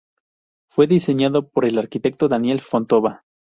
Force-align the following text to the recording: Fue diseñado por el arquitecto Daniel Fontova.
Fue 0.67 0.87
diseñado 0.87 1.47
por 1.47 1.63
el 1.63 1.77
arquitecto 1.77 2.27
Daniel 2.27 2.61
Fontova. 2.61 3.23